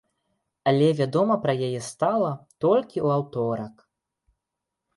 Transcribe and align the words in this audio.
Але 0.71 0.87
вядома 0.99 1.35
пра 1.43 1.53
яе 1.67 1.81
стала 1.89 2.31
толькі 2.67 2.97
ў 3.05 3.19
аўторак. 3.19 3.75